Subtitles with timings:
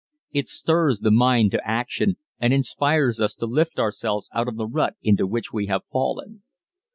[0.31, 4.65] It stirs the mind to action and inspires us to lift ourselves out of the
[4.65, 6.41] rut into which we have fallen.